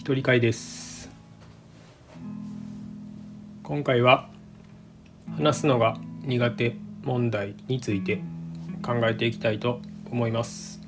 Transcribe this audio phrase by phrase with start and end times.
[0.00, 1.10] 一人会です
[3.62, 4.30] 今回は
[5.36, 8.22] 話すのが苦手問題について
[8.82, 10.80] 考えていきたいと思います。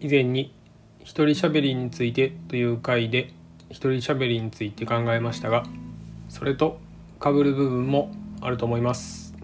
[0.00, 0.54] 以前に
[1.00, 3.34] 一人喋りについてという回で
[3.68, 5.64] 一人喋りについて考えましたが
[6.30, 6.80] それと
[7.22, 9.34] 被る部分もあると思います。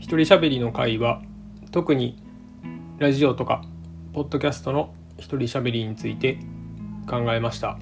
[0.00, 1.22] 一人喋りの回は
[1.70, 2.20] 特に
[2.98, 3.62] ラジオとか
[4.12, 6.38] ポッドキャストの一人喋りについて
[7.06, 7.78] 考えました。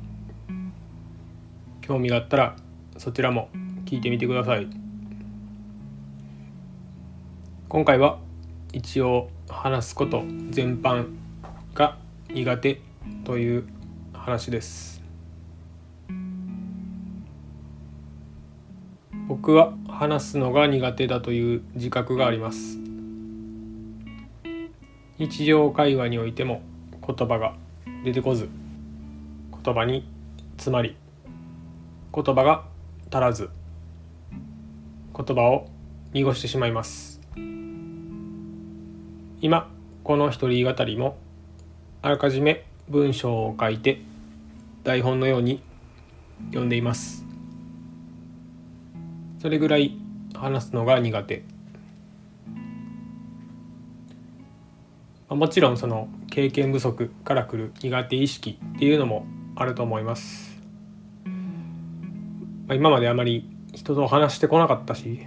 [1.81, 2.57] 興味があったら
[2.99, 3.49] そちらも
[3.87, 4.67] 聞いてみてください。
[7.69, 8.19] 今回は
[8.73, 11.07] 一応話すこと全般
[11.75, 11.97] が
[12.29, 12.81] 苦手
[13.25, 13.69] という
[14.13, 15.03] 話です。
[19.29, 22.79] 僕は話すのが苦手だという自覚があります。
[25.19, 26.63] 日常会話においても
[27.09, 27.55] 言葉が
[28.05, 28.51] 出てこず
[29.65, 30.07] 言葉に
[30.57, 30.95] 詰まり
[32.15, 32.67] 言葉が
[33.11, 33.49] 足らず
[35.17, 35.69] 言葉を
[36.13, 37.21] 濁してしまいます。
[39.41, 39.71] 今
[40.05, 41.17] この一人語りも
[42.03, 44.03] あらかじめ文章を書いて
[44.85, 45.63] 台本のように
[46.49, 47.25] 読んでいます。
[49.41, 49.97] それぐらい
[50.35, 51.58] 話すのが苦手。
[55.29, 59.27] もちろんその経験不足からくる苦手意識っていうのも
[59.57, 60.59] あると思います。
[62.67, 65.21] まあ、今まであまり人と話してこなかったし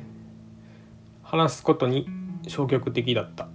[1.24, 2.08] 話すことに
[2.48, 3.48] 消極的だった。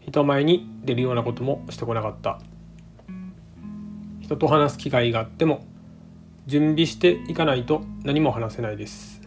[0.00, 2.40] 人前に出るようなこともしてこなかった。
[4.20, 5.64] 人と話す機会があっても
[6.46, 9.22] 準備していかないと何も話せないです。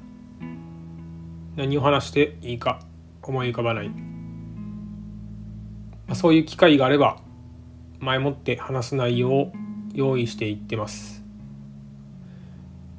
[1.56, 2.80] 何を話していいか
[3.24, 4.11] 思い浮かばない。
[6.12, 7.20] まあ、そういう機会があれば
[8.02, 9.54] 前もって話す内容を
[9.94, 11.24] 用意していってます。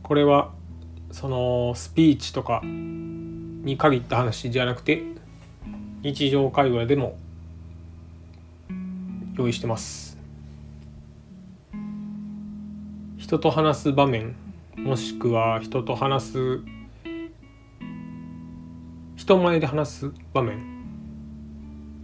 [0.02, 0.50] これは
[1.10, 5.02] そのスピーチとかに限った話じゃなくて
[6.00, 7.18] 日常会話でも
[9.36, 10.16] 用意してます。
[13.18, 14.34] 人と話す場面
[14.74, 16.60] もしくは人と話す
[19.16, 20.71] 人前で話す場面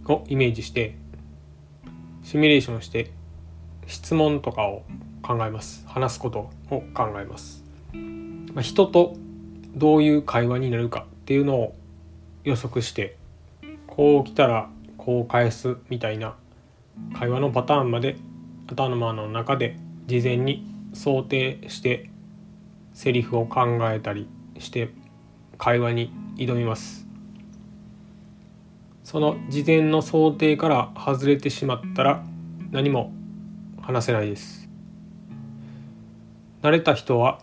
[0.09, 0.95] をイメージして
[2.23, 3.11] シミュレーションして
[3.87, 4.83] 質問とかを
[5.21, 5.85] 考えます。
[5.87, 7.63] 話すことを考えます、
[8.53, 9.15] まあ、人と
[9.75, 11.75] どういう会話になるかっていうのを
[12.43, 13.17] 予測して
[13.87, 16.35] こう来たらこう返すみたいな
[17.17, 18.17] 会話のパターンまで
[18.67, 22.09] 頭の中で事前に想定して
[22.93, 24.27] セリフを考えたり
[24.59, 24.89] して
[25.57, 27.08] 会話に挑みます。
[29.09, 32.23] その事前の想定から外れてしまったら
[32.69, 33.11] 何も
[33.81, 34.69] 話せないです。
[36.61, 37.39] 慣れた人は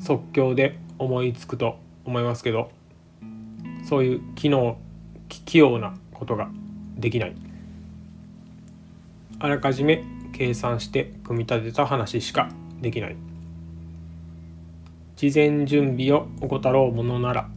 [0.00, 2.72] 即興で思いつくと思いますけど
[3.88, 4.76] そういう機能
[5.28, 6.50] 器用なことが
[6.96, 7.36] できない。
[9.38, 12.48] あらかじめ計算して組み立てた話しか
[12.80, 13.16] できない。
[15.14, 17.48] 事前準備を怠ろうものなら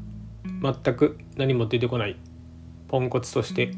[0.61, 2.15] 全く何も出てこない。
[2.91, 3.71] ポンコツとして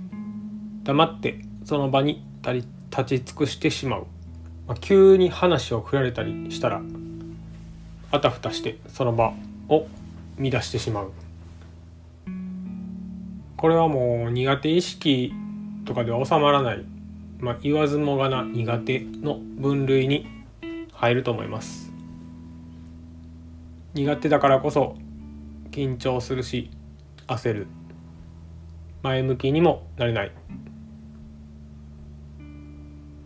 [0.82, 4.08] 黙ってその場に立ち尽くしてしまう、
[4.68, 6.82] まあ、急に話を振られたりしたら
[8.12, 9.34] あたふたしてその場
[9.70, 9.86] を
[10.40, 11.12] 乱してしまう。
[13.56, 15.32] これはもう苦手意識
[15.86, 16.84] とかでは収まらない、
[17.40, 20.28] まあ、言わずもがな苦手の分類に
[20.92, 21.94] 入ると思います。
[23.94, 24.96] 苦手だからこそ
[25.70, 26.72] 緊張するし
[27.28, 27.68] 焦る
[29.04, 30.32] 前向きにもなれない。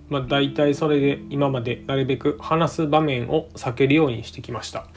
[0.09, 4.87] まあ大体それで今までなるべく話す場面を避けるようにしてきました。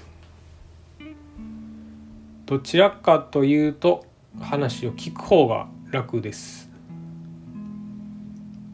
[2.46, 4.06] どちらかというと
[4.40, 6.70] 話を聞く方が楽です。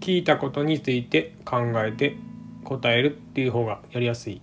[0.01, 2.17] 聞いたことについて考えて
[2.63, 4.41] 答えるっていう方がやりやすい。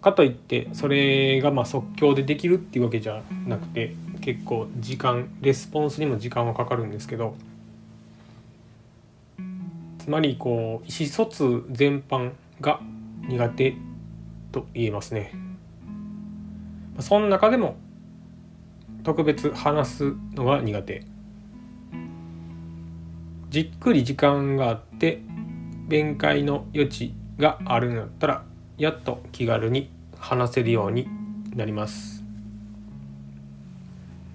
[0.00, 7.34] かといってそれがまあ即興でできるっていうわけじゃなくて結構時間レスポンスにも時間はかかるんですけど
[9.98, 12.80] つまりこう意思疎通全般が
[13.28, 13.74] 苦手
[14.50, 15.32] と言えますね。
[16.98, 17.76] その中でも
[19.04, 21.04] 特別話すのが苦手。
[23.50, 25.22] じっくり時間があって
[25.88, 28.44] 弁解の余地があるんだったら
[28.78, 31.08] やっと気軽に話せるように
[31.54, 32.19] なります。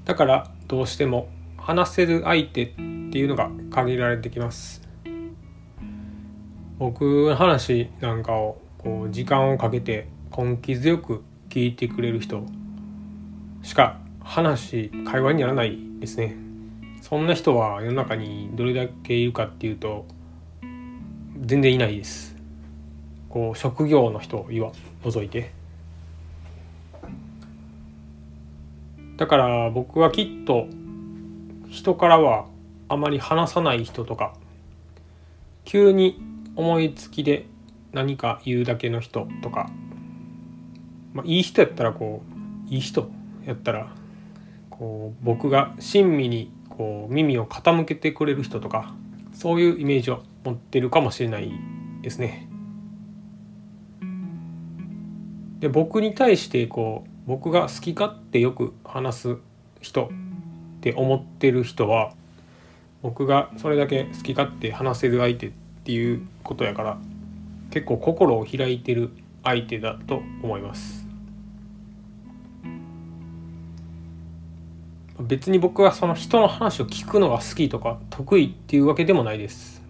[0.05, 4.83] だからどうしても話せる相手っていうのが限られてきます。
[6.77, 12.45] 僕の話なんかをこう時間をかけて根気強く聞いてくれる人
[13.63, 16.35] しか話会話にならないですね。
[17.01, 20.05] そんな人は世の中にどれだけいるかっていうと
[21.41, 22.35] 全然いないです。
[23.27, 24.49] こう職業の人を
[25.03, 25.54] 除いて。
[29.17, 30.67] だから僕はきっと
[31.69, 32.47] 人からは
[32.89, 34.33] あまり話さない人とか
[35.63, 36.21] 急に
[36.55, 37.47] 思いつきで
[37.91, 39.69] 何か言うだけの人とか、
[41.13, 42.23] まあ、いい人やったらこ
[42.69, 43.09] ういい人
[43.45, 43.93] やったら
[44.69, 48.93] こう僕が親身にこう耳を傾けてくれる人とか
[49.33, 51.51] そういうイメージを持ってるかもしれない
[52.01, 52.49] ですね。
[55.59, 59.37] で僕に対してこう僕が好き勝手よく話す
[59.81, 60.07] 人っ
[60.81, 62.13] て思ってる人は
[63.01, 65.51] 僕がそれだけ好き勝手話せる相手っ
[65.83, 66.97] ていうことやから
[67.71, 69.11] 結構心を開いてる
[69.43, 71.05] 相手だと思います。
[75.19, 79.81] 別に僕はその人の話を聞くのが好きとか得意っていうわけでもないです。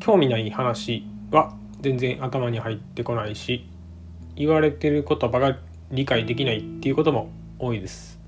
[0.00, 3.66] 興味ない話は全然頭に入ってこないし
[4.36, 5.58] 言われてる言葉が
[5.90, 8.18] 理解できないっていうことも多いです。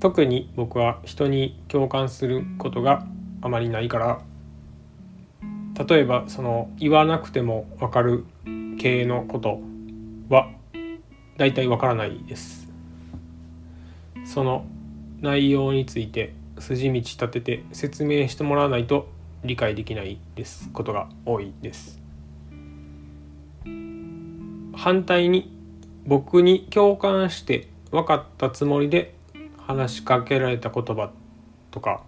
[0.00, 3.06] 特に僕は人に共感することが
[3.40, 4.20] あまりないから。
[5.88, 8.24] 例えばその言わなくても分かる
[8.78, 9.60] 系のこと
[10.28, 10.50] は
[11.38, 12.68] 大体分からないです。
[14.24, 14.66] その
[15.20, 19.08] 内容について筋道立てて説明してもらわないと
[19.44, 20.68] 理解できないです。
[20.72, 22.01] ことが多いです。
[24.82, 25.48] 反対に
[26.06, 29.14] 僕に共感して分かったつもりで
[29.56, 31.12] 話しかけられた言葉
[31.70, 32.02] とか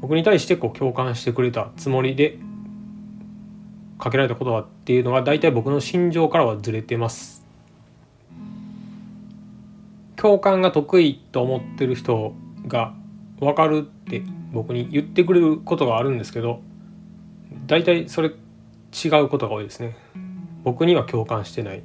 [0.00, 2.38] 僕に対してこう共感してくれたつもりで
[3.98, 7.44] かけられた言葉っていうのは大体僕の心情からはずれてます。
[10.14, 12.32] 共感が得意と思ってる人
[12.68, 12.94] が
[13.40, 14.22] 分かるって
[14.52, 16.62] 僕に言ってくれることがあるんですけど
[17.66, 19.96] 大体それ違うことが多いですね。
[20.64, 21.82] 僕には共感してない。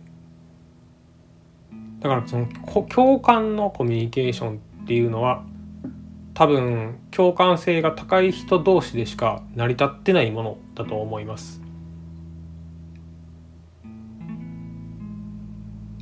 [1.99, 2.47] だからその
[2.87, 5.43] 共感のコミュニケーションっていうのは
[6.33, 11.61] 多分共感性が高い人同士でしか成り立ってないものだと思います。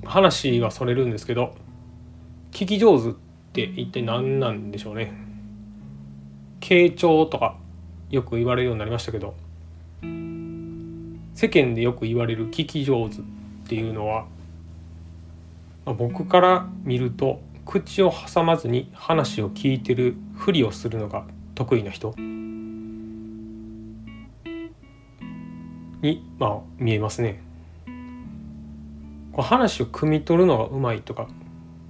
[0.06, 1.54] 話はそれるんですけど
[2.52, 3.14] 聞き上手っ
[3.52, 5.12] て一体何なんでしょうね。
[6.60, 7.58] 傾聴とか
[8.10, 9.36] よく言われるようになりましたけど
[11.38, 13.20] 世間でよく言われる聞き上手っ
[13.68, 14.26] ていうのは、
[15.86, 22.16] まあ、僕から見ると口を挟まずに話を聞いてるふりをするのが得意な人
[26.02, 27.44] に、まあ、見えますね。
[29.32, 31.28] こう話を汲み取るのがうまいとか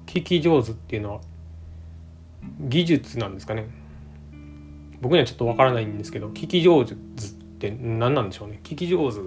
[0.08, 1.22] 聞き上手っていうのは
[2.60, 3.70] 技術なんですかね。
[5.00, 6.98] 僕にはちょっとわからないんですけど聞き上手っ
[7.58, 8.60] って何なんでしょうね。
[8.64, 9.22] 聞き上手っ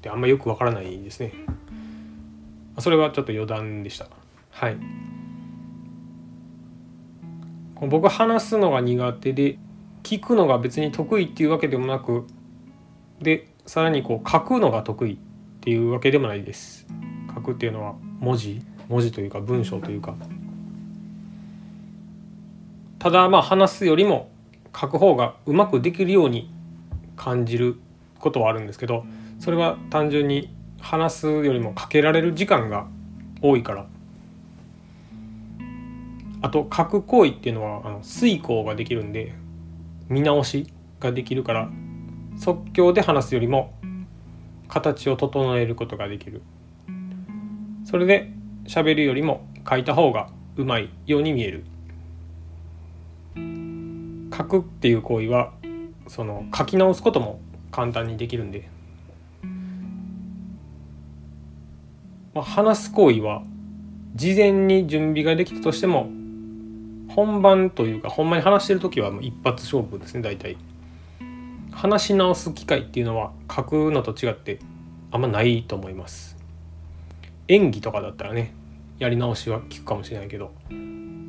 [0.00, 1.32] てあんまよくわからないですね。
[2.78, 4.06] それはちょっと余談でした。
[4.50, 4.76] はい。
[7.80, 9.58] 僕話すのが苦手で
[10.04, 12.26] 聞くのが別に得意っていうわけでもなく
[13.20, 15.16] でさらにこう書くのが得意っ
[15.60, 16.86] ていうわけでもないです。
[17.34, 20.14] 書くっていうのは文字文字というか文章というか。
[23.00, 24.30] ただまあ話すよりも
[24.74, 26.53] 書く方がうまくできるように
[27.16, 27.76] 感じる
[28.18, 29.04] ことはあるんですけど
[29.38, 32.86] それは単純に話すよりもかけられる時間が
[33.40, 33.86] 多いから。
[36.44, 39.32] あと書く行為っていうのはあの遂行ができるんで
[40.10, 41.70] 見直しができるから
[42.36, 43.72] 即興で話すよりも
[44.68, 46.42] 形を整えることができる。
[47.86, 48.30] それで
[48.66, 51.64] 喋るよりも書いた方がうまいように見える。
[54.36, 55.54] 書くっていう行為は
[56.06, 58.68] その書き直すことも簡単にできるんで、
[62.34, 63.42] まあ、話す行為は
[64.14, 66.08] 事前に準備ができたとしても
[67.08, 70.56] 本番というかほんまに話してる時はもう一発勝負ですね大体。
[71.70, 74.60] 話し直す機会っていうのは書くのと違って
[75.10, 76.36] あんまないと思います。
[77.48, 78.54] 演技とかだったらね
[78.98, 80.52] やり直しは効くかもしれないけど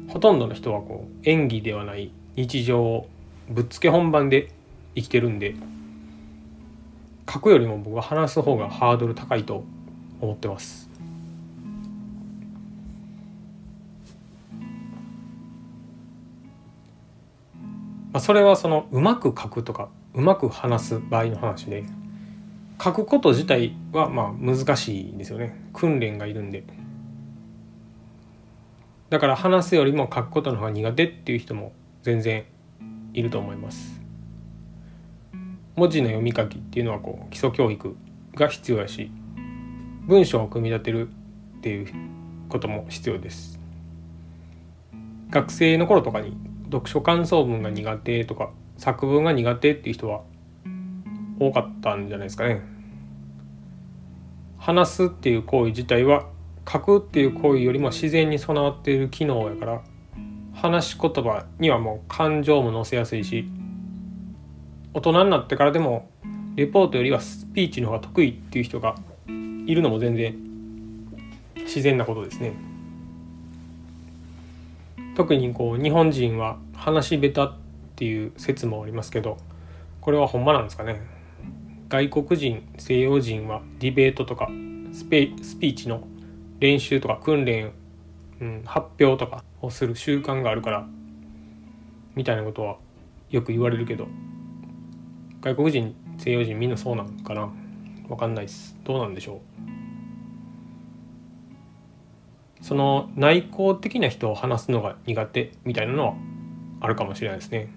[0.07, 3.09] ほとんどの人はこう演技ではない日常を
[3.49, 4.51] ぶっつけ本番で
[4.95, 5.55] 生きてるんで
[7.31, 9.63] 書くよりも僕は話す方がハードル高いと
[10.21, 10.89] 思ってます。
[18.13, 21.83] まあ、それはそのうまく書くとかうまく話す場合の話で
[22.81, 25.59] 書くこと自体はまあ難しいんですよね。
[25.73, 26.63] 訓練がいるんで。
[29.09, 31.73] だから話すよりも書くことの方が苦手っていう人も
[32.03, 32.45] 全然
[33.13, 34.04] いると思います。
[35.75, 37.95] 文字の読み書きっていうのはこう基礎教育
[38.35, 39.11] が必要やし
[40.07, 41.87] 文章を組み立てるっていう
[42.49, 43.59] ことも必要です
[45.29, 50.21] 学生の頃とかに読書感想文が苦手とか作文が苦手っていう人は
[51.39, 52.61] 多かったんじゃないですかね。
[54.57, 56.27] 話すっていう行為自体は
[56.67, 59.81] 書くっていう行為よりも自然に備わっている機能やから
[60.53, 63.47] 話し言葉にはもう感情も乗せやすいし
[64.95, 66.09] 大人になってからでも
[66.55, 68.95] レポートよりはスピーチの方が得意っていう人が
[69.27, 70.33] いるのも全然
[71.57, 72.53] 自然なことですね。
[75.13, 77.57] 特にこう日本人は話し下手っ
[77.97, 79.37] ていう説もありますけど
[79.99, 81.01] これはほんまなんですかね
[81.89, 84.49] 外国人西洋人はディベートとか
[84.93, 86.07] スペスピーチの
[86.59, 87.73] 練習とか訓練、
[88.39, 90.87] うん、発表とかをする習慣があるから
[92.15, 92.77] みたいなことは
[93.29, 94.07] よく言われるけど
[95.45, 97.53] 外国人西洋人みんなそうなんかな？
[98.09, 98.75] わかんないです。
[98.83, 99.41] どうなんでしょ
[102.59, 102.63] う？
[102.63, 106.15] その内向的な人を話すのが苦手みたいなのは
[106.81, 107.67] あるかもしれないですね。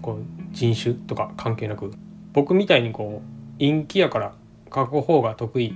[0.00, 0.22] こう
[0.52, 1.92] 人種とか関係なく。
[2.32, 4.32] 僕みたいにこう陰気やから
[4.72, 5.74] 書く方が得意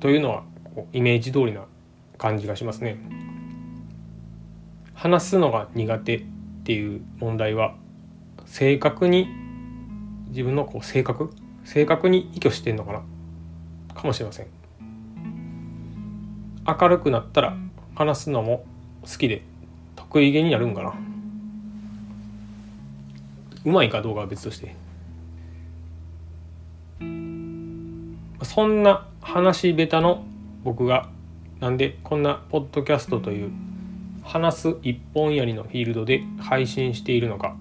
[0.00, 0.42] というのは
[0.74, 1.66] こうイメージ通りな
[2.18, 2.98] 感じがしますね。
[4.92, 6.24] 話すのが苦手っ
[6.64, 7.76] ていう問題は
[8.44, 9.28] 正確に
[10.28, 11.32] 自分のこう性格？
[11.64, 13.02] 正確に依拠してんのかな？
[13.94, 14.46] かもしれません。
[16.66, 17.56] 明るくなったら
[17.94, 18.64] 話すのも
[19.02, 19.42] 好きで
[19.94, 20.94] 得意げになるんかな？
[23.64, 24.74] うまいかどうかは別として。
[28.42, 30.24] そんな話下手の
[30.62, 31.08] 僕が
[31.60, 33.50] なんでこんなポッドキャストという
[34.22, 37.56] 話す一本やりのフィールドで配信しているのか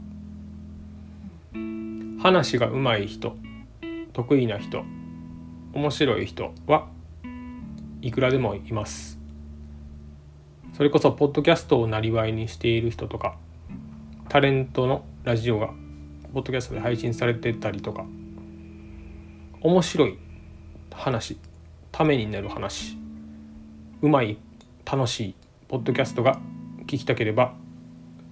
[2.26, 3.38] 話が上手い人
[4.12, 4.84] 得意な人
[5.74, 6.88] 面白い人は
[8.02, 9.20] いくらでもいます。
[10.74, 13.38] それこそポッドキャストをなりわいにしている人とか
[14.28, 15.68] タレントのラジオが
[16.34, 18.08] ポッドキャストで配信されてたりとか
[19.62, 20.18] 面白い
[20.96, 21.38] 話
[21.92, 22.98] ためになる話
[24.02, 24.40] うまい
[24.84, 25.36] 楽しい
[25.68, 26.40] ポッドキャストが
[26.88, 27.54] 聞きたければ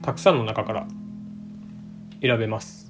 [0.01, 0.87] たくさんの中から
[2.23, 2.82] 選べます。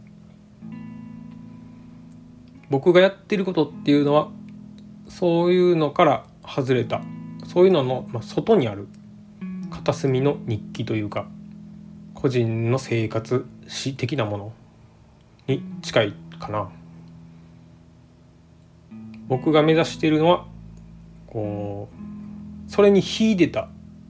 [2.74, 4.32] 僕がやってることっていうのは
[5.08, 7.04] そういうのから外れた
[7.46, 8.88] そういうのの、ま、外にある
[9.70, 11.28] 片隅の日記というか
[12.16, 14.54] 個人の生活史的なもの
[15.46, 16.72] に近いかな。
[19.28, 20.48] 僕が目指しているのは
[21.28, 23.70] こうそれに秀でた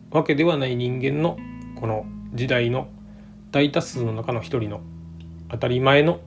[0.09, 1.37] わけではない人間の
[1.75, 2.87] この時代の
[3.51, 4.79] 大多数の中の一人の
[5.49, 6.21] 当たり前の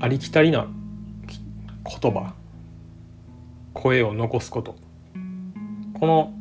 [0.00, 0.68] ありきたりな
[1.84, 2.34] 言葉。
[3.74, 4.76] 声を残すこと。
[5.94, 6.34] この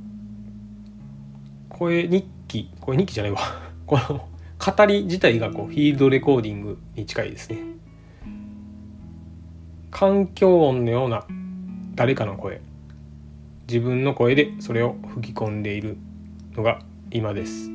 [1.70, 2.72] 声日記。
[2.80, 3.40] 声日記じゃないわ。
[3.86, 4.28] この
[4.60, 7.58] 語り自体がこうフィールドレコーディングに近いですね。
[9.90, 11.26] 環境音のような
[11.96, 12.62] 誰かの声。
[13.68, 15.98] 自分の声でそれを吹き込んでいる
[16.54, 16.80] のが
[17.10, 17.70] 今です。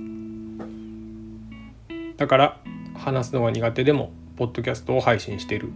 [2.17, 2.61] だから
[2.95, 5.73] 話すのが苦手でもポッドキャストを配信している。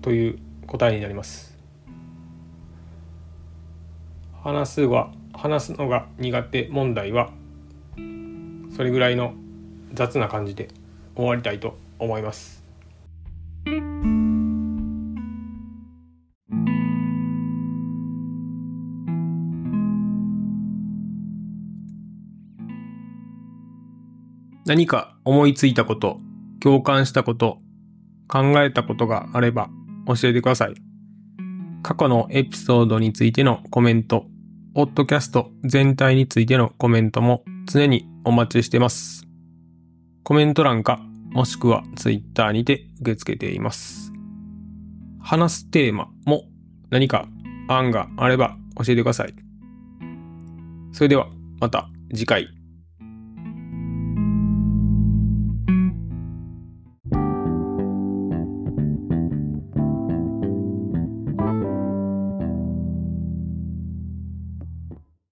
[0.00, 0.38] という
[0.72, 1.54] 答えになります
[4.42, 7.30] 話すは話すのが苦手問題は
[8.74, 9.34] それぐらいの
[9.92, 10.68] 雑な感じで
[11.14, 12.62] 終わりたいと思います。
[24.64, 26.18] 何か思いついたこと、
[26.60, 27.58] 共感したこと、
[28.26, 29.68] 考えたことがあれば
[30.06, 30.74] 教えてください。
[31.82, 34.26] 過去のエピソードについてのコメント、
[34.74, 39.26] ポッドキャスト全体についてのコメントも常にお待ちしてます。
[40.22, 44.12] コメント欄かもしくはツイッターにて受け付けています。
[45.20, 46.44] 話すテーマも
[46.90, 47.26] 何か
[47.68, 49.34] 案があれば教えてください。
[50.92, 51.28] それでは
[51.60, 52.61] また次回。